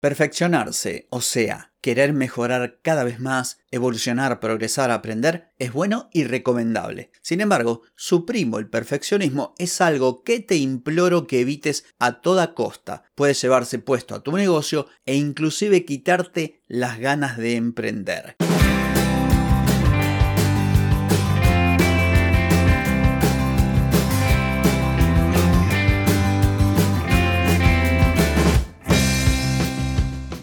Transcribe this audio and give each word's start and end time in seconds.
Perfeccionarse, 0.00 1.08
o 1.10 1.20
sea, 1.20 1.74
querer 1.82 2.14
mejorar 2.14 2.78
cada 2.80 3.04
vez 3.04 3.20
más, 3.20 3.58
evolucionar, 3.70 4.40
progresar, 4.40 4.90
aprender, 4.90 5.52
es 5.58 5.74
bueno 5.74 6.08
y 6.10 6.24
recomendable. 6.24 7.10
Sin 7.20 7.42
embargo, 7.42 7.82
suprimo 7.96 8.58
el 8.58 8.70
perfeccionismo 8.70 9.54
es 9.58 9.82
algo 9.82 10.22
que 10.22 10.40
te 10.40 10.56
imploro 10.56 11.26
que 11.26 11.40
evites 11.40 11.84
a 11.98 12.22
toda 12.22 12.54
costa. 12.54 13.04
Puede 13.14 13.34
llevarse 13.34 13.78
puesto 13.78 14.14
a 14.14 14.22
tu 14.22 14.32
negocio 14.32 14.86
e 15.04 15.16
inclusive 15.16 15.84
quitarte 15.84 16.62
las 16.66 16.98
ganas 16.98 17.36
de 17.36 17.56
emprender. 17.56 18.36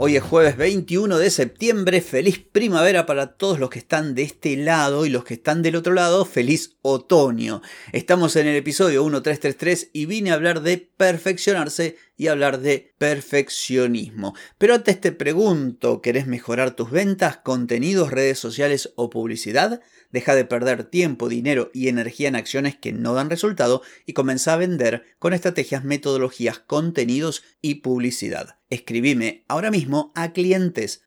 Hoy 0.00 0.14
es 0.14 0.22
jueves 0.22 0.56
21 0.56 1.18
de 1.18 1.28
septiembre, 1.28 2.00
feliz 2.00 2.38
primavera 2.38 3.04
para 3.04 3.34
todos 3.34 3.58
los 3.58 3.68
que 3.68 3.80
están 3.80 4.14
de 4.14 4.22
este 4.22 4.56
lado 4.56 5.04
y 5.04 5.08
los 5.08 5.24
que 5.24 5.34
están 5.34 5.60
del 5.60 5.74
otro 5.74 5.92
lado, 5.92 6.24
feliz 6.24 6.76
otoño. 6.82 7.62
Estamos 7.90 8.36
en 8.36 8.46
el 8.46 8.54
episodio 8.54 9.02
1333 9.02 9.90
y 9.92 10.06
vine 10.06 10.30
a 10.30 10.34
hablar 10.34 10.62
de 10.62 10.78
perfeccionarse 10.96 11.96
y 12.18 12.26
hablar 12.26 12.60
de 12.60 12.92
perfeccionismo. 12.98 14.34
Pero 14.58 14.74
antes 14.74 15.00
te 15.00 15.12
pregunto, 15.12 16.02
¿querés 16.02 16.26
mejorar 16.26 16.72
tus 16.72 16.90
ventas, 16.90 17.38
contenidos, 17.38 18.10
redes 18.10 18.38
sociales 18.38 18.92
o 18.96 19.08
publicidad? 19.08 19.80
Deja 20.10 20.34
de 20.34 20.44
perder 20.44 20.84
tiempo, 20.84 21.28
dinero 21.28 21.70
y 21.72 21.88
energía 21.88 22.28
en 22.28 22.36
acciones 22.36 22.76
que 22.76 22.92
no 22.92 23.14
dan 23.14 23.30
resultado 23.30 23.82
y 24.04 24.14
comienza 24.14 24.52
a 24.52 24.56
vender 24.56 25.04
con 25.18 25.32
estrategias, 25.32 25.84
metodologías, 25.84 26.58
contenidos 26.58 27.44
y 27.62 27.76
publicidad. 27.76 28.58
Escribime 28.70 29.44
ahora 29.48 29.70
mismo 29.70 30.12
a 30.14 30.32
clientes 30.32 31.02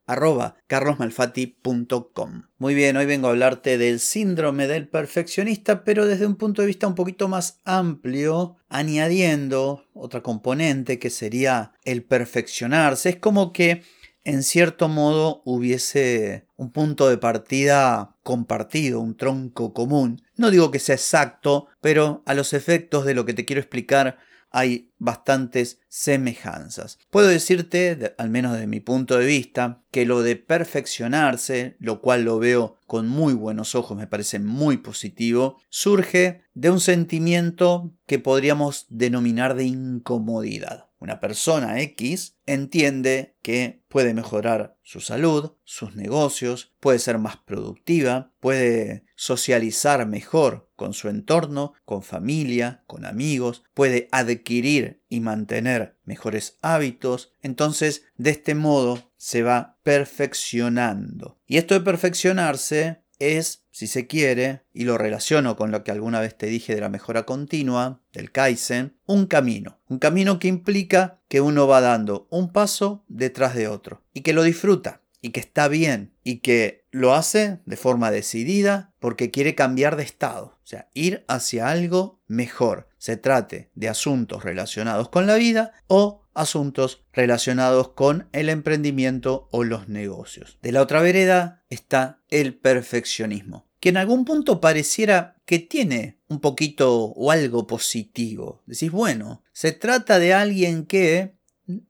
carlosmalfati.com. 0.68 2.44
Muy 2.58 2.76
bien, 2.76 2.98
hoy 2.98 3.06
vengo 3.06 3.28
a 3.28 3.32
hablarte 3.32 3.78
del 3.78 4.00
síndrome 4.00 4.68
del 4.68 4.88
perfeccionista, 4.88 5.84
pero 5.84 6.06
desde 6.06 6.26
un 6.26 6.36
punto 6.36 6.62
de 6.62 6.68
vista 6.68 6.88
un 6.88 6.96
poquito 6.96 7.28
más 7.28 7.60
amplio, 7.66 8.58
añadiendo 8.70 9.86
otra 9.94 10.22
componente 10.22 11.00
que 11.00 11.10
sería 11.10 11.74
el 11.86 12.04
perfeccionarse. 12.04 13.10
Es 13.10 13.18
como 13.18 13.54
que 13.54 13.84
en 14.24 14.44
cierto 14.44 14.88
modo 14.88 15.42
hubiese 15.46 16.46
un 16.56 16.72
punto 16.72 17.10
de 17.10 17.18
partida 17.18 18.16
compartido, 18.24 19.00
un 19.00 19.18
tronco 19.18 19.74
común. 19.74 20.22
No 20.36 20.52
digo 20.52 20.72
que 20.72 20.80
sea 20.80 20.96
exacto, 20.96 21.68
pero 21.82 22.22
a 22.26 22.34
los 22.34 22.54
efectos 22.54 23.06
de 23.06 23.16
lo 23.16 23.26
que 23.26 23.34
te 23.34 23.46
quiero 23.46 23.62
explicar 23.62 24.20
hay 24.52 24.92
bastantes 25.00 25.80
semejanzas. 25.88 27.00
Puedo 27.10 27.28
decirte, 27.28 28.14
al 28.18 28.30
menos 28.30 28.54
desde 28.54 28.68
mi 28.68 28.82
punto 28.82 29.18
de 29.18 29.26
vista, 29.26 29.82
que 29.92 30.06
lo 30.06 30.22
de 30.22 30.36
perfeccionarse, 30.36 31.78
lo 31.80 32.02
cual 32.02 32.24
lo 32.24 32.38
veo 32.38 32.78
con 32.86 33.08
muy 33.08 33.34
buenos 33.34 33.74
ojos, 33.76 33.98
me 33.98 34.08
parece 34.08 34.40
muy 34.40 34.78
positivo, 34.78 35.58
surge 35.70 36.44
de 36.54 36.70
un 36.70 36.80
sentimiento 36.80 37.94
que 38.06 38.20
podríamos 38.20 38.86
denominar 38.90 39.56
de 39.56 39.64
incomodidad. 39.64 40.91
Una 41.02 41.20
persona 41.20 41.82
X 41.82 42.38
entiende 42.46 43.36
que 43.42 43.82
puede 43.88 44.14
mejorar 44.14 44.78
su 44.84 45.00
salud, 45.00 45.54
sus 45.64 45.96
negocios, 45.96 46.76
puede 46.80 47.00
ser 47.00 47.18
más 47.18 47.38
productiva, 47.38 48.32
puede 48.40 49.04
socializar 49.16 50.06
mejor 50.06 50.70
con 50.76 50.94
su 50.94 51.10
entorno, 51.10 51.74
con 51.86 52.04
familia, 52.04 52.84
con 52.86 53.06
amigos, 53.06 53.64
puede 53.74 54.10
adquirir 54.12 55.02
y 55.10 55.22
mantener 55.22 55.98
mejores 56.06 56.60
hábitos. 56.62 57.34
Entonces, 57.42 58.04
de 58.18 58.30
este 58.30 58.54
modo 58.54 59.12
se 59.18 59.42
va 59.42 59.80
perfeccionando. 59.82 61.40
Y 61.48 61.58
esto 61.58 61.74
de 61.74 61.82
perfeccionarse 61.82 63.01
es, 63.22 63.64
si 63.72 63.88
se 63.88 64.08
quiere, 64.08 64.64
y 64.74 64.84
lo 64.84 64.98
relaciono 64.98 65.56
con 65.56 65.72
lo 65.72 65.84
que 65.84 65.92
alguna 65.92 66.20
vez 66.20 66.38
te 66.38 66.48
dije 66.48 66.76
de 66.76 66.82
la 66.82 66.90
mejora 66.90 67.24
continua, 67.24 68.02
del 68.14 68.32
Kaizen, 68.32 68.98
un 69.06 69.26
camino. 69.26 69.80
Un 69.88 70.00
camino 70.00 70.40
que 70.40 70.48
implica 70.48 71.20
que 71.28 71.42
uno 71.42 71.68
va 71.68 71.82
dando 71.82 72.28
un 72.30 72.52
paso 72.52 73.06
detrás 73.08 73.56
de 73.56 73.68
otro 73.68 74.04
y 74.14 74.22
que 74.22 74.34
lo 74.34 74.44
disfruta 74.44 75.02
y 75.22 75.30
que 75.30 75.40
está 75.40 75.68
bien 75.68 76.14
y 76.24 76.38
que 76.38 76.86
lo 76.92 77.14
hace 77.14 77.60
de 77.66 77.78
forma 77.78 78.12
decidida 78.12 78.94
porque 79.00 79.32
quiere 79.32 79.56
cambiar 79.56 79.96
de 79.96 80.04
estado, 80.04 80.58
o 80.64 80.68
sea, 80.68 80.90
ir 80.94 81.24
hacia 81.28 81.70
algo 81.70 82.20
mejor, 82.28 82.90
se 82.98 83.18
trate 83.18 83.70
de 83.76 83.90
asuntos 83.90 84.44
relacionados 84.44 85.10
con 85.10 85.28
la 85.28 85.36
vida 85.36 85.74
o 85.88 86.21
asuntos 86.34 87.04
relacionados 87.14 87.90
con 87.90 88.28
el 88.32 88.50
emprendimiento 88.50 89.48
o 89.52 89.64
los 89.64 89.88
negocios. 89.90 90.58
De 90.62 90.72
la 90.72 90.82
otra 90.82 91.02
vereda 91.02 91.64
está 91.70 92.22
el 92.30 92.56
perfeccionismo, 92.56 93.68
que 93.80 93.90
en 93.90 93.98
algún 93.98 94.26
punto 94.26 94.62
pareciera 94.62 95.36
que 95.46 95.60
tiene 95.60 96.20
un 96.28 96.40
poquito 96.40 97.06
o 97.06 97.32
algo 97.32 97.68
positivo. 97.68 98.64
Decís, 98.66 98.92
bueno, 98.92 99.44
se 99.52 99.72
trata 99.72 100.20
de 100.20 100.34
alguien 100.34 100.86
que 100.86 101.36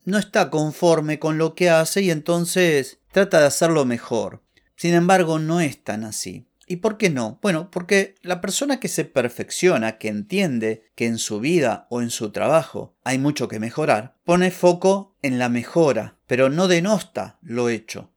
no 0.03 0.17
está 0.17 0.49
conforme 0.49 1.19
con 1.19 1.37
lo 1.37 1.55
que 1.55 1.69
hace 1.69 2.01
y 2.01 2.11
entonces 2.11 2.99
trata 3.11 3.39
de 3.39 3.47
hacerlo 3.47 3.85
mejor. 3.85 4.43
Sin 4.75 4.93
embargo, 4.93 5.39
no 5.39 5.61
es 5.61 5.83
tan 5.83 6.03
así. 6.03 6.47
¿Y 6.71 6.77
por 6.77 6.97
qué 6.97 7.09
no? 7.09 7.37
Bueno, 7.41 7.69
porque 7.69 8.15
la 8.21 8.39
persona 8.39 8.79
que 8.79 8.87
se 8.87 9.03
perfecciona, 9.03 9.97
que 9.97 10.07
entiende 10.07 10.89
que 10.95 11.05
en 11.05 11.17
su 11.17 11.41
vida 11.41 11.85
o 11.89 12.01
en 12.01 12.09
su 12.11 12.31
trabajo 12.31 12.95
hay 13.03 13.17
mucho 13.17 13.49
que 13.49 13.59
mejorar, 13.59 14.15
pone 14.23 14.51
foco 14.51 15.17
en 15.21 15.37
la 15.37 15.49
mejora, 15.49 16.17
pero 16.27 16.47
no 16.47 16.69
denosta 16.69 17.39
lo 17.41 17.67
hecho, 17.67 18.10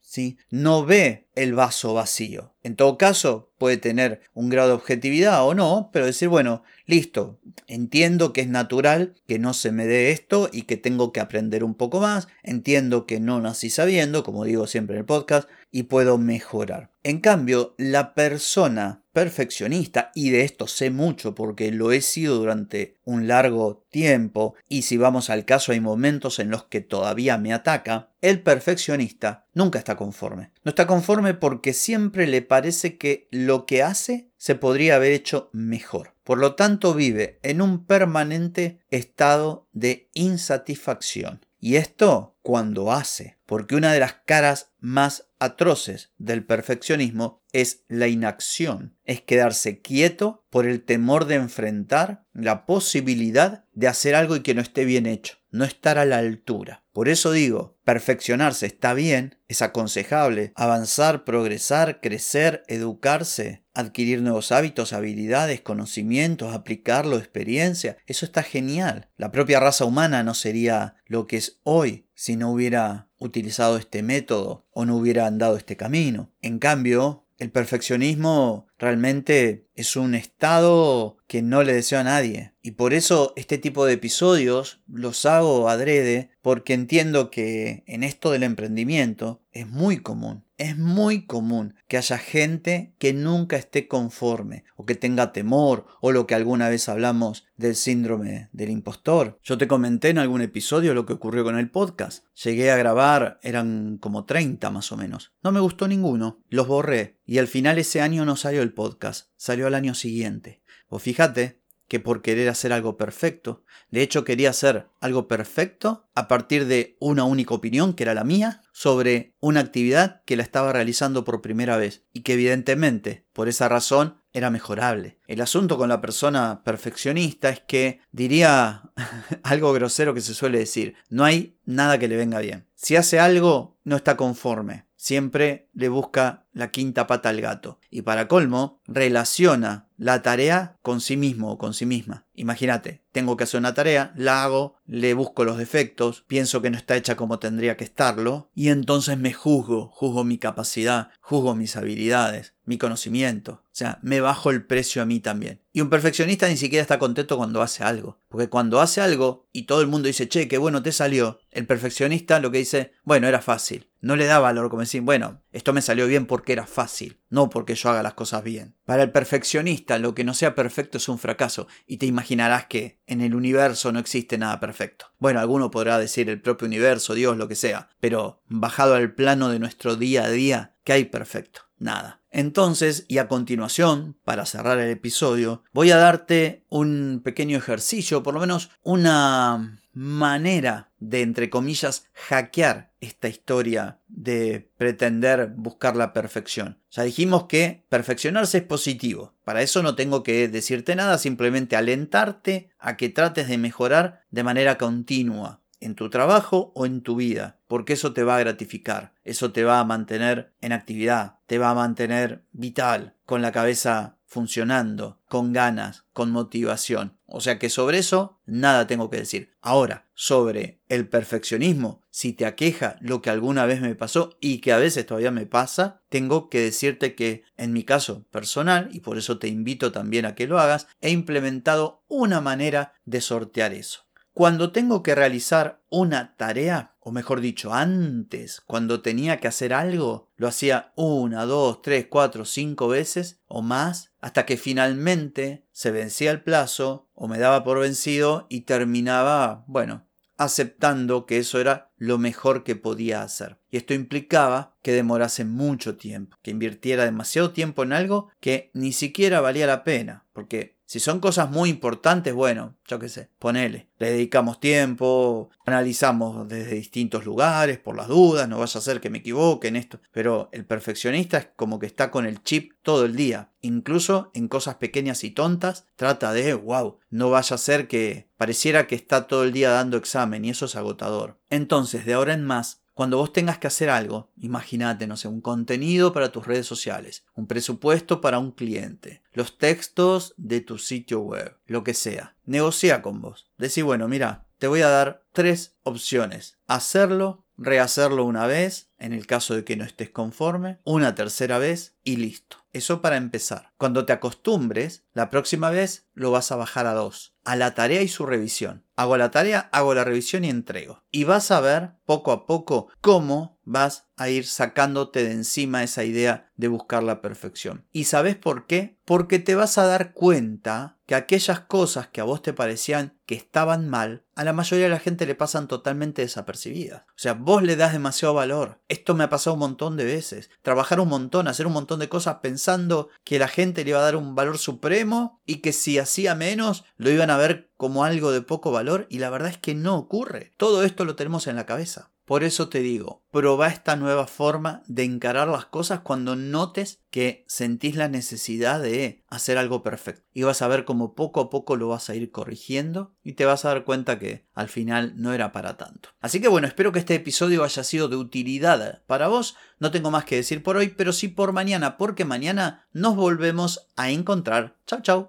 No 0.50 0.84
ve 0.84 1.28
el 1.34 1.54
vaso 1.54 1.94
vacío. 1.94 2.54
En 2.62 2.76
todo 2.76 2.96
caso, 2.98 3.50
puede 3.58 3.76
tener 3.76 4.20
un 4.34 4.48
grado 4.48 4.68
de 4.68 4.74
objetividad 4.74 5.44
o 5.46 5.54
no, 5.54 5.90
pero 5.92 6.06
decir, 6.06 6.28
bueno, 6.28 6.62
listo, 6.86 7.40
entiendo 7.66 8.32
que 8.32 8.42
es 8.42 8.48
natural 8.48 9.14
que 9.26 9.38
no 9.38 9.54
se 9.54 9.72
me 9.72 9.86
dé 9.86 10.10
esto 10.10 10.48
y 10.52 10.62
que 10.62 10.76
tengo 10.76 11.12
que 11.12 11.20
aprender 11.20 11.64
un 11.64 11.74
poco 11.74 12.00
más, 12.00 12.28
entiendo 12.42 13.06
que 13.06 13.20
no 13.20 13.40
nací 13.40 13.70
sabiendo, 13.70 14.22
como 14.22 14.44
digo 14.44 14.66
siempre 14.66 14.96
en 14.96 15.00
el 15.00 15.06
podcast, 15.06 15.48
y 15.70 15.84
puedo 15.84 16.18
mejorar. 16.18 16.90
En 17.02 17.20
cambio, 17.20 17.74
la 17.78 18.14
persona 18.14 19.03
perfeccionista, 19.14 20.10
y 20.14 20.30
de 20.30 20.42
esto 20.42 20.66
sé 20.66 20.90
mucho 20.90 21.34
porque 21.34 21.70
lo 21.70 21.92
he 21.92 22.02
sido 22.02 22.36
durante 22.36 22.96
un 23.04 23.28
largo 23.28 23.86
tiempo, 23.88 24.54
y 24.68 24.82
si 24.82 24.96
vamos 24.96 25.30
al 25.30 25.44
caso 25.46 25.72
hay 25.72 25.80
momentos 25.80 26.40
en 26.40 26.50
los 26.50 26.64
que 26.64 26.80
todavía 26.80 27.38
me 27.38 27.54
ataca, 27.54 28.10
el 28.20 28.42
perfeccionista 28.42 29.46
nunca 29.54 29.78
está 29.78 29.96
conforme. 29.96 30.50
No 30.64 30.70
está 30.70 30.86
conforme 30.86 31.32
porque 31.32 31.72
siempre 31.72 32.26
le 32.26 32.42
parece 32.42 32.98
que 32.98 33.28
lo 33.30 33.66
que 33.66 33.82
hace 33.84 34.30
se 34.36 34.56
podría 34.56 34.96
haber 34.96 35.12
hecho 35.12 35.48
mejor. 35.52 36.14
Por 36.24 36.38
lo 36.38 36.56
tanto, 36.56 36.92
vive 36.92 37.38
en 37.42 37.62
un 37.62 37.86
permanente 37.86 38.80
estado 38.90 39.68
de 39.72 40.10
insatisfacción. 40.12 41.46
Y 41.60 41.76
esto 41.76 42.36
cuando 42.42 42.92
hace, 42.92 43.38
porque 43.46 43.76
una 43.76 43.92
de 43.92 44.00
las 44.00 44.14
caras 44.26 44.72
más 44.80 45.28
atroces 45.38 46.10
del 46.18 46.44
perfeccionismo 46.44 47.43
es 47.54 47.84
la 47.86 48.08
inacción, 48.08 48.96
es 49.04 49.22
quedarse 49.22 49.80
quieto 49.80 50.44
por 50.50 50.66
el 50.66 50.82
temor 50.82 51.24
de 51.26 51.36
enfrentar 51.36 52.26
la 52.32 52.66
posibilidad 52.66 53.64
de 53.72 53.86
hacer 53.86 54.16
algo 54.16 54.34
y 54.34 54.40
que 54.40 54.54
no 54.54 54.60
esté 54.60 54.84
bien 54.84 55.06
hecho, 55.06 55.36
no 55.50 55.64
estar 55.64 55.96
a 55.96 56.04
la 56.04 56.18
altura. 56.18 56.82
Por 56.92 57.08
eso 57.08 57.30
digo, 57.30 57.78
perfeccionarse 57.84 58.66
está 58.66 58.92
bien, 58.92 59.38
es 59.46 59.62
aconsejable, 59.62 60.52
avanzar, 60.56 61.22
progresar, 61.22 62.00
crecer, 62.00 62.64
educarse, 62.66 63.62
adquirir 63.72 64.20
nuevos 64.20 64.50
hábitos, 64.50 64.92
habilidades, 64.92 65.60
conocimientos, 65.60 66.54
aplicarlo, 66.54 67.18
experiencia, 67.18 67.98
eso 68.06 68.26
está 68.26 68.42
genial. 68.42 69.10
La 69.16 69.30
propia 69.30 69.60
raza 69.60 69.84
humana 69.84 70.24
no 70.24 70.34
sería 70.34 70.96
lo 71.06 71.28
que 71.28 71.36
es 71.36 71.60
hoy 71.62 72.08
si 72.14 72.34
no 72.34 72.50
hubiera 72.50 73.10
utilizado 73.18 73.76
este 73.76 74.02
método 74.02 74.66
o 74.72 74.84
no 74.84 74.96
hubiera 74.96 75.26
andado 75.26 75.56
este 75.56 75.76
camino. 75.76 76.32
En 76.42 76.58
cambio, 76.58 77.23
el 77.38 77.50
perfeccionismo 77.50 78.66
realmente 78.84 79.66
es 79.74 79.96
un 79.96 80.14
estado 80.14 81.16
que 81.26 81.42
no 81.42 81.62
le 81.62 81.72
deseo 81.72 81.98
a 81.98 82.04
nadie. 82.04 82.52
Y 82.62 82.72
por 82.72 82.94
eso 82.94 83.32
este 83.36 83.58
tipo 83.58 83.86
de 83.86 83.94
episodios 83.94 84.80
los 84.86 85.26
hago 85.26 85.68
adrede 85.68 86.30
porque 86.42 86.74
entiendo 86.74 87.30
que 87.30 87.82
en 87.86 88.02
esto 88.02 88.30
del 88.30 88.42
emprendimiento, 88.42 89.40
es 89.52 89.66
muy 89.66 89.98
común. 89.98 90.44
Es 90.58 90.76
muy 90.76 91.26
común 91.26 91.74
que 91.88 91.96
haya 91.96 92.18
gente 92.18 92.94
que 92.98 93.12
nunca 93.12 93.56
esté 93.56 93.88
conforme 93.88 94.64
o 94.76 94.84
que 94.84 94.94
tenga 94.94 95.32
temor 95.32 95.86
o 96.00 96.12
lo 96.12 96.26
que 96.26 96.34
alguna 96.34 96.68
vez 96.68 96.88
hablamos 96.88 97.46
del 97.56 97.74
síndrome 97.74 98.50
del 98.52 98.70
impostor. 98.70 99.38
Yo 99.42 99.58
te 99.58 99.66
comenté 99.66 100.10
en 100.10 100.18
algún 100.18 100.42
episodio 100.42 100.94
lo 100.94 101.06
que 101.06 101.14
ocurrió 101.14 101.42
con 101.44 101.58
el 101.58 101.70
podcast. 101.70 102.24
Llegué 102.44 102.70
a 102.70 102.76
grabar, 102.76 103.40
eran 103.42 103.98
como 103.98 104.26
30 104.26 104.70
más 104.70 104.92
o 104.92 104.96
menos. 104.96 105.32
No 105.42 105.50
me 105.50 105.60
gustó 105.60 105.88
ninguno, 105.88 106.40
los 106.50 106.68
borré 106.68 107.16
y 107.26 107.38
al 107.38 107.48
final 107.48 107.78
ese 107.78 108.00
año 108.00 108.24
no 108.24 108.36
salió 108.36 108.62
el 108.62 108.73
podcast, 108.74 109.30
salió 109.36 109.66
al 109.66 109.74
año 109.74 109.94
siguiente. 109.94 110.62
O 110.88 110.98
fíjate 110.98 111.64
que 111.88 112.00
por 112.00 112.22
querer 112.22 112.48
hacer 112.48 112.72
algo 112.72 112.96
perfecto. 112.96 113.64
De 113.90 114.02
hecho, 114.02 114.24
quería 114.24 114.50
hacer 114.50 114.88
algo 115.00 115.28
perfecto 115.28 116.08
a 116.14 116.28
partir 116.28 116.66
de 116.66 116.96
una 116.98 117.24
única 117.24 117.54
opinión, 117.54 117.94
que 117.94 118.04
era 118.04 118.14
la 118.14 118.24
mía, 118.24 118.62
sobre 118.72 119.34
una 119.40 119.60
actividad 119.60 120.22
que 120.24 120.36
la 120.36 120.42
estaba 120.42 120.72
realizando 120.72 121.24
por 121.24 121.42
primera 121.42 121.76
vez 121.76 122.04
y 122.12 122.22
que 122.22 122.34
evidentemente, 122.34 123.26
por 123.32 123.48
esa 123.48 123.68
razón, 123.68 124.22
era 124.32 124.50
mejorable. 124.50 125.20
El 125.28 125.40
asunto 125.40 125.78
con 125.78 125.88
la 125.88 126.00
persona 126.00 126.62
perfeccionista 126.64 127.50
es 127.50 127.60
que 127.60 128.00
diría 128.10 128.90
algo 129.42 129.72
grosero 129.72 130.14
que 130.14 130.20
se 130.20 130.34
suele 130.34 130.58
decir, 130.58 130.96
no 131.08 131.24
hay 131.24 131.58
nada 131.64 131.98
que 131.98 132.08
le 132.08 132.16
venga 132.16 132.40
bien. 132.40 132.66
Si 132.74 132.96
hace 132.96 133.20
algo, 133.20 133.78
no 133.84 133.96
está 133.96 134.16
conforme. 134.16 134.86
Siempre 134.96 135.63
le 135.74 135.88
busca 135.88 136.44
la 136.52 136.70
quinta 136.70 137.06
pata 137.06 137.28
al 137.28 137.40
gato. 137.40 137.78
Y 137.90 138.02
para 138.02 138.28
colmo, 138.28 138.80
relaciona 138.86 139.88
la 139.96 140.22
tarea 140.22 140.76
con 140.82 141.00
sí 141.00 141.16
mismo 141.16 141.52
o 141.52 141.58
con 141.58 141.74
sí 141.74 141.86
misma. 141.86 142.26
Imagínate, 142.34 143.02
tengo 143.12 143.36
que 143.36 143.44
hacer 143.44 143.60
una 143.60 143.74
tarea, 143.74 144.12
la 144.16 144.42
hago, 144.42 144.76
le 144.86 145.14
busco 145.14 145.44
los 145.44 145.56
defectos, 145.56 146.24
pienso 146.26 146.62
que 146.62 146.70
no 146.70 146.76
está 146.76 146.96
hecha 146.96 147.16
como 147.16 147.38
tendría 147.38 147.76
que 147.76 147.84
estarlo, 147.84 148.50
y 148.54 148.70
entonces 148.70 149.18
me 149.18 149.32
juzgo, 149.32 149.88
juzgo 149.88 150.24
mi 150.24 150.38
capacidad, 150.38 151.10
juzgo 151.20 151.54
mis 151.54 151.76
habilidades, 151.76 152.54
mi 152.64 152.76
conocimiento. 152.76 153.62
O 153.66 153.76
sea, 153.76 153.98
me 154.02 154.20
bajo 154.20 154.50
el 154.50 154.64
precio 154.64 155.02
a 155.02 155.06
mí 155.06 155.20
también. 155.20 155.60
Y 155.72 155.80
un 155.80 155.90
perfeccionista 155.90 156.48
ni 156.48 156.56
siquiera 156.56 156.82
está 156.82 156.98
contento 156.98 157.36
cuando 157.36 157.62
hace 157.62 157.84
algo. 157.84 158.18
Porque 158.28 158.48
cuando 158.48 158.80
hace 158.80 159.00
algo 159.00 159.46
y 159.52 159.62
todo 159.62 159.80
el 159.80 159.86
mundo 159.86 160.08
dice, 160.08 160.28
che, 160.28 160.48
qué 160.48 160.58
bueno 160.58 160.82
te 160.82 160.92
salió, 160.92 161.38
el 161.50 161.66
perfeccionista 161.66 162.40
lo 162.40 162.50
que 162.50 162.58
dice, 162.58 162.92
bueno, 163.04 163.28
era 163.28 163.40
fácil. 163.40 163.88
No 164.00 164.16
le 164.16 164.26
da 164.26 164.38
valor 164.38 164.70
como 164.70 164.80
decir, 164.80 165.02
bueno, 165.02 165.40
esto 165.64 165.72
me 165.72 165.80
salió 165.80 166.06
bien 166.06 166.26
porque 166.26 166.52
era 166.52 166.66
fácil, 166.66 167.22
no 167.30 167.48
porque 167.48 167.74
yo 167.74 167.88
haga 167.88 168.02
las 168.02 168.12
cosas 168.12 168.44
bien. 168.44 168.76
Para 168.84 169.02
el 169.02 169.12
perfeccionista, 169.12 169.98
lo 169.98 170.14
que 170.14 170.22
no 170.22 170.34
sea 170.34 170.54
perfecto 170.54 170.98
es 170.98 171.08
un 171.08 171.18
fracaso, 171.18 171.68
y 171.86 171.96
te 171.96 172.04
imaginarás 172.04 172.66
que 172.66 173.00
en 173.06 173.22
el 173.22 173.34
universo 173.34 173.90
no 173.90 173.98
existe 173.98 174.36
nada 174.36 174.60
perfecto. 174.60 175.06
Bueno, 175.18 175.40
alguno 175.40 175.70
podrá 175.70 175.98
decir 175.98 176.28
el 176.28 176.42
propio 176.42 176.66
universo, 176.66 177.14
Dios, 177.14 177.38
lo 177.38 177.48
que 177.48 177.54
sea, 177.54 177.88
pero 177.98 178.42
bajado 178.46 178.94
al 178.94 179.14
plano 179.14 179.48
de 179.48 179.58
nuestro 179.58 179.96
día 179.96 180.24
a 180.24 180.30
día, 180.30 180.76
¿qué 180.84 180.92
hay 180.92 181.04
perfecto? 181.06 181.62
Nada. 181.84 182.22
Entonces, 182.30 183.04
y 183.08 183.18
a 183.18 183.28
continuación, 183.28 184.16
para 184.24 184.46
cerrar 184.46 184.78
el 184.78 184.88
episodio, 184.88 185.64
voy 185.74 185.90
a 185.90 185.98
darte 185.98 186.64
un 186.70 187.20
pequeño 187.22 187.58
ejercicio, 187.58 188.22
por 188.22 188.32
lo 188.32 188.40
menos 188.40 188.70
una 188.82 189.82
manera 189.92 190.90
de, 190.98 191.20
entre 191.20 191.50
comillas, 191.50 192.06
hackear 192.14 192.94
esta 193.00 193.28
historia 193.28 193.98
de 194.08 194.66
pretender 194.78 195.52
buscar 195.54 195.94
la 195.94 196.14
perfección. 196.14 196.78
Ya 196.90 197.02
dijimos 197.02 197.44
que 197.48 197.84
perfeccionarse 197.90 198.58
es 198.58 198.64
positivo. 198.64 199.34
Para 199.44 199.60
eso 199.60 199.82
no 199.82 199.94
tengo 199.94 200.22
que 200.22 200.48
decirte 200.48 200.96
nada, 200.96 201.18
simplemente 201.18 201.76
alentarte 201.76 202.70
a 202.78 202.96
que 202.96 203.10
trates 203.10 203.46
de 203.46 203.58
mejorar 203.58 204.22
de 204.30 204.42
manera 204.42 204.78
continua 204.78 205.60
en 205.84 205.94
tu 205.94 206.08
trabajo 206.10 206.72
o 206.74 206.86
en 206.86 207.02
tu 207.02 207.16
vida, 207.16 207.60
porque 207.66 207.92
eso 207.92 208.12
te 208.12 208.24
va 208.24 208.36
a 208.36 208.40
gratificar, 208.40 209.12
eso 209.22 209.52
te 209.52 209.64
va 209.64 209.80
a 209.80 209.84
mantener 209.84 210.52
en 210.60 210.72
actividad, 210.72 211.38
te 211.46 211.58
va 211.58 211.70
a 211.70 211.74
mantener 211.74 212.44
vital, 212.52 213.14
con 213.26 213.42
la 213.42 213.52
cabeza 213.52 214.16
funcionando, 214.26 215.20
con 215.28 215.52
ganas, 215.52 216.04
con 216.12 216.32
motivación. 216.32 217.16
O 217.26 217.40
sea 217.40 217.58
que 217.58 217.68
sobre 217.68 217.98
eso 217.98 218.40
nada 218.46 218.86
tengo 218.86 219.08
que 219.08 219.18
decir. 219.18 219.52
Ahora, 219.60 220.06
sobre 220.14 220.80
el 220.88 221.08
perfeccionismo, 221.08 222.02
si 222.10 222.32
te 222.32 222.46
aqueja 222.46 222.96
lo 223.00 223.22
que 223.22 223.30
alguna 223.30 223.64
vez 223.66 223.80
me 223.80 223.94
pasó 223.94 224.36
y 224.40 224.58
que 224.58 224.72
a 224.72 224.78
veces 224.78 225.06
todavía 225.06 225.30
me 225.30 225.46
pasa, 225.46 226.02
tengo 226.08 226.48
que 226.48 226.60
decirte 226.60 227.14
que 227.14 227.44
en 227.56 227.72
mi 227.72 227.84
caso 227.84 228.24
personal, 228.30 228.88
y 228.92 229.00
por 229.00 229.18
eso 229.18 229.38
te 229.38 229.48
invito 229.48 229.92
también 229.92 230.26
a 230.26 230.34
que 230.34 230.48
lo 230.48 230.58
hagas, 230.58 230.88
he 231.00 231.10
implementado 231.10 232.02
una 232.08 232.40
manera 232.40 232.94
de 233.04 233.20
sortear 233.20 233.72
eso. 233.72 234.03
Cuando 234.34 234.72
tengo 234.72 235.04
que 235.04 235.14
realizar 235.14 235.80
una 235.90 236.34
tarea, 236.36 236.96
o 236.98 237.12
mejor 237.12 237.40
dicho, 237.40 237.72
antes, 237.72 238.60
cuando 238.66 239.00
tenía 239.00 239.38
que 239.38 239.46
hacer 239.46 239.72
algo, 239.72 240.32
lo 240.34 240.48
hacía 240.48 240.92
una, 240.96 241.44
dos, 241.44 241.82
tres, 241.82 242.08
cuatro, 242.10 242.44
cinco 242.44 242.88
veces 242.88 243.40
o 243.46 243.62
más, 243.62 244.10
hasta 244.20 244.44
que 244.44 244.56
finalmente 244.56 245.68
se 245.70 245.92
vencía 245.92 246.32
el 246.32 246.42
plazo 246.42 247.08
o 247.14 247.28
me 247.28 247.38
daba 247.38 247.62
por 247.62 247.78
vencido 247.78 248.48
y 248.50 248.62
terminaba, 248.62 249.64
bueno, 249.68 250.08
aceptando 250.36 251.26
que 251.26 251.38
eso 251.38 251.60
era 251.60 251.92
lo 251.96 252.18
mejor 252.18 252.64
que 252.64 252.74
podía 252.74 253.22
hacer. 253.22 253.60
Y 253.70 253.76
esto 253.76 253.94
implicaba 253.94 254.76
que 254.82 254.92
demorase 254.92 255.44
mucho 255.44 255.96
tiempo, 255.96 256.36
que 256.42 256.50
invirtiera 256.50 257.04
demasiado 257.04 257.52
tiempo 257.52 257.84
en 257.84 257.92
algo 257.92 258.30
que 258.40 258.72
ni 258.74 258.92
siquiera 258.92 259.40
valía 259.40 259.68
la 259.68 259.84
pena, 259.84 260.26
porque 260.32 260.73
si 260.86 261.00
son 261.00 261.20
cosas 261.20 261.50
muy 261.50 261.70
importantes, 261.70 262.34
bueno, 262.34 262.76
yo 262.86 262.98
qué 262.98 263.08
sé, 263.08 263.30
ponele. 263.38 263.88
Le 263.98 264.10
dedicamos 264.10 264.60
tiempo, 264.60 265.50
analizamos 265.64 266.46
desde 266.48 266.74
distintos 266.74 267.24
lugares 267.24 267.78
por 267.78 267.96
las 267.96 268.08
dudas, 268.08 268.48
no 268.48 268.58
vaya 268.58 268.78
a 268.78 268.82
ser 268.82 269.00
que 269.00 269.10
me 269.10 269.18
equivoque 269.18 269.68
en 269.68 269.76
esto. 269.76 270.00
Pero 270.12 270.50
el 270.52 270.66
perfeccionista 270.66 271.38
es 271.38 271.48
como 271.56 271.78
que 271.78 271.86
está 271.86 272.10
con 272.10 272.26
el 272.26 272.42
chip 272.42 272.72
todo 272.82 273.06
el 273.06 273.16
día. 273.16 273.50
Incluso 273.62 274.30
en 274.34 274.48
cosas 274.48 274.76
pequeñas 274.76 275.24
y 275.24 275.30
tontas, 275.30 275.86
trata 275.96 276.32
de, 276.32 276.52
wow, 276.52 276.98
no 277.08 277.30
vaya 277.30 277.54
a 277.54 277.58
ser 277.58 277.88
que 277.88 278.28
pareciera 278.36 278.86
que 278.86 278.94
está 278.94 279.26
todo 279.26 279.44
el 279.44 279.52
día 279.52 279.70
dando 279.70 279.96
examen 279.96 280.44
y 280.44 280.50
eso 280.50 280.66
es 280.66 280.76
agotador. 280.76 281.40
Entonces, 281.48 282.04
de 282.04 282.12
ahora 282.12 282.34
en 282.34 282.44
más, 282.44 282.83
cuando 282.94 283.18
vos 283.18 283.32
tengas 283.32 283.58
que 283.58 283.66
hacer 283.66 283.90
algo, 283.90 284.30
imagínate, 284.36 285.06
no 285.06 285.16
sé, 285.16 285.28
un 285.28 285.40
contenido 285.40 286.12
para 286.12 286.30
tus 286.30 286.46
redes 286.46 286.66
sociales, 286.66 287.24
un 287.34 287.46
presupuesto 287.46 288.20
para 288.20 288.38
un 288.38 288.52
cliente, 288.52 289.22
los 289.32 289.58
textos 289.58 290.34
de 290.36 290.60
tu 290.60 290.78
sitio 290.78 291.20
web, 291.20 291.58
lo 291.66 291.82
que 291.82 291.94
sea. 291.94 292.36
Negocia 292.44 293.02
con 293.02 293.20
vos. 293.20 293.50
Decí, 293.58 293.82
bueno, 293.82 294.06
mira, 294.08 294.46
te 294.58 294.68
voy 294.68 294.82
a 294.82 294.88
dar 294.88 295.24
tres 295.32 295.76
opciones. 295.82 296.58
Hacerlo, 296.66 297.44
rehacerlo 297.56 298.24
una 298.24 298.46
vez, 298.46 298.90
en 298.98 299.12
el 299.12 299.26
caso 299.26 299.54
de 299.54 299.64
que 299.64 299.76
no 299.76 299.84
estés 299.84 300.10
conforme, 300.10 300.78
una 300.84 301.14
tercera 301.14 301.58
vez 301.58 301.96
y 302.04 302.16
listo. 302.16 302.58
Eso 302.72 303.02
para 303.02 303.16
empezar. 303.16 303.72
Cuando 303.76 304.04
te 304.06 304.12
acostumbres, 304.12 305.04
la 305.12 305.30
próxima 305.30 305.70
vez 305.70 306.03
lo 306.14 306.30
vas 306.30 306.50
a 306.52 306.56
bajar 306.56 306.86
a 306.86 306.94
dos. 306.94 307.34
A 307.44 307.56
la 307.56 307.74
tarea 307.74 308.02
y 308.02 308.08
su 308.08 308.24
revisión. 308.24 308.84
Hago 308.96 309.16
la 309.16 309.30
tarea, 309.30 309.68
hago 309.72 309.94
la 309.94 310.04
revisión 310.04 310.44
y 310.44 310.50
entrego. 310.50 311.02
Y 311.10 311.24
vas 311.24 311.50
a 311.50 311.60
ver 311.60 311.92
poco 312.06 312.32
a 312.32 312.46
poco 312.46 312.88
cómo 313.00 313.58
vas 313.64 314.06
a 314.16 314.28
ir 314.28 314.46
sacándote 314.46 315.24
de 315.24 315.32
encima 315.32 315.82
esa 315.82 316.04
idea 316.04 316.50
de 316.56 316.68
buscar 316.68 317.02
la 317.02 317.20
perfección. 317.20 317.86
¿Y 317.92 318.04
sabes 318.04 318.36
por 318.36 318.66
qué? 318.66 318.96
Porque 319.04 319.38
te 319.38 319.54
vas 319.54 319.78
a 319.78 319.86
dar 319.86 320.12
cuenta 320.12 320.98
que 321.06 321.14
aquellas 321.14 321.60
cosas 321.60 322.08
que 322.08 322.20
a 322.20 322.24
vos 322.24 322.40
te 322.40 322.52
parecían 322.52 323.18
que 323.26 323.34
estaban 323.34 323.88
mal, 323.88 324.24
a 324.34 324.44
la 324.44 324.52
mayoría 324.52 324.84
de 324.84 324.90
la 324.90 325.00
gente 325.00 325.26
le 325.26 325.34
pasan 325.34 325.68
totalmente 325.68 326.22
desapercibidas. 326.22 327.02
O 327.08 327.16
sea, 327.16 327.34
vos 327.34 327.62
le 327.62 327.76
das 327.76 327.92
demasiado 327.92 328.34
valor. 328.34 328.80
Esto 328.88 329.14
me 329.14 329.24
ha 329.24 329.30
pasado 329.30 329.54
un 329.54 329.60
montón 329.60 329.96
de 329.96 330.04
veces. 330.04 330.50
Trabajar 330.62 331.00
un 331.00 331.08
montón, 331.08 331.48
hacer 331.48 331.66
un 331.66 331.72
montón 331.72 332.00
de 332.00 332.08
cosas 332.08 332.36
pensando 332.36 333.08
que 333.24 333.38
la 333.38 333.48
gente 333.48 333.84
le 333.84 333.90
iba 333.90 333.98
a 333.98 334.04
dar 334.04 334.16
un 334.16 334.34
valor 334.34 334.58
supremo 334.58 335.40
y 335.44 335.56
que 335.56 335.72
si 335.72 335.98
hacía 336.04 336.34
menos 336.34 336.84
lo 336.96 337.10
iban 337.10 337.30
a 337.30 337.36
ver 337.36 337.72
como 337.76 338.04
algo 338.04 338.30
de 338.30 338.40
poco 338.40 338.70
valor 338.70 339.06
y 339.10 339.18
la 339.18 339.30
verdad 339.30 339.50
es 339.50 339.58
que 339.58 339.74
no 339.74 339.96
ocurre. 339.96 340.52
Todo 340.56 340.84
esto 340.84 341.04
lo 341.04 341.16
tenemos 341.16 341.46
en 341.46 341.56
la 341.56 341.66
cabeza. 341.66 342.14
Por 342.24 342.42
eso 342.42 342.70
te 342.70 342.80
digo, 342.80 343.22
proba 343.30 343.68
esta 343.68 343.96
nueva 343.96 344.26
forma 344.26 344.82
de 344.86 345.04
encarar 345.04 345.46
las 345.46 345.66
cosas 345.66 346.00
cuando 346.00 346.36
notes 346.36 347.02
que 347.10 347.44
sentís 347.48 347.96
la 347.96 348.08
necesidad 348.08 348.80
de 348.80 349.22
hacer 349.28 349.58
algo 349.58 349.82
perfecto. 349.82 350.22
Y 350.32 350.42
vas 350.42 350.62
a 350.62 350.68
ver 350.68 350.86
cómo 350.86 351.14
poco 351.14 351.40
a 351.42 351.50
poco 351.50 351.76
lo 351.76 351.88
vas 351.88 352.08
a 352.08 352.14
ir 352.14 352.30
corrigiendo 352.30 353.14
y 353.22 353.34
te 353.34 353.44
vas 353.44 353.66
a 353.66 353.68
dar 353.68 353.84
cuenta 353.84 354.18
que 354.18 354.46
al 354.54 354.68
final 354.68 355.12
no 355.16 355.34
era 355.34 355.52
para 355.52 355.76
tanto. 355.76 356.10
Así 356.20 356.40
que 356.40 356.48
bueno, 356.48 356.66
espero 356.66 356.92
que 356.92 357.00
este 357.00 357.14
episodio 357.14 357.62
haya 357.62 357.84
sido 357.84 358.08
de 358.08 358.16
utilidad 358.16 359.02
para 359.06 359.28
vos. 359.28 359.56
No 359.78 359.90
tengo 359.90 360.10
más 360.10 360.24
que 360.24 360.36
decir 360.36 360.62
por 360.62 360.78
hoy, 360.78 360.88
pero 360.88 361.12
sí 361.12 361.28
por 361.28 361.52
mañana, 361.52 361.98
porque 361.98 362.24
mañana 362.24 362.88
nos 362.94 363.16
volvemos 363.16 363.90
a 363.96 364.10
encontrar. 364.10 364.78
Chao, 364.86 365.02
chao. 365.02 365.28